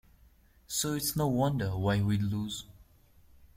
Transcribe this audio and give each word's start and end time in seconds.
So 0.65 0.93
it's 0.95 1.15
no 1.15 1.27
wonder 1.27 1.77
why 1.77 2.01
we 2.01 2.17
lose. 2.17 2.65